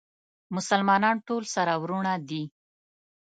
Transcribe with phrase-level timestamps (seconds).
[0.55, 2.43] مسلمانان ټول سره وروڼه دي